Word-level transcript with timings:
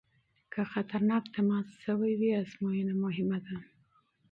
که 0.53 0.61
خطرناک 0.73 1.23
تماس 1.35 1.67
شوی 1.83 2.11
وي 2.19 2.29
ازموینه 2.41 2.93
مهمه 3.03 3.39
ده. 3.45 3.55